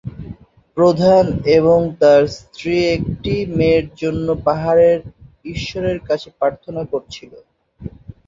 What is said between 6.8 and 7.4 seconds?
করেছিল।